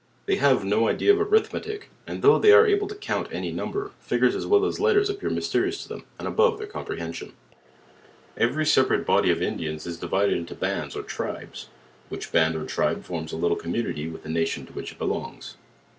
They 0.25 0.37
have 0.37 0.65
no 0.65 0.87
idea 0.87 1.13
of 1.13 1.21
Arithmetic; 1.21 1.91
and 2.07 2.23
though 2.23 2.39
they 2.39 2.51
are 2.51 2.65
able 2.65 2.87
to 2.87 2.95
count 2.95 3.27
any 3.31 3.51
number, 3.51 3.91
figures 3.99 4.33
as 4.33 4.47
well 4.47 4.65
as 4.65 4.79
letters 4.79 5.11
appear 5.11 5.29
mysterious 5.29 5.83
to 5.83 5.89
them, 5.89 6.05
and 6.17 6.27
above 6.27 6.57
their, 6.57 6.65
comprehension. 6.65 7.33
Every 8.35 8.65
separate 8.65 9.05
body 9.05 9.29
of 9.29 9.37
ludians, 9.37 9.85
is.,, 9.85 9.99
divide^, 10.01 10.35
into 10.35 10.55
bands 10.55 10.95
or 10.95 11.01
LEWIS 11.01 11.05
AND 11.05 11.05
CL\RKE. 11.05 11.05
57 11.05 11.05
tribes, 11.05 11.69
which 12.09 12.31
band 12.31 12.55
or 12.55 12.65
tribe 12.65 13.03
forms 13.03 13.31
a 13.31 13.37
little 13.37 13.55
comnr.unity 13.57 14.07
with 14.09 14.23
the 14.23 14.29
nation 14.29 14.65
to 14.65 14.73
which 14.73 14.91
it 14.93 14.97
belongs. 14.97 15.53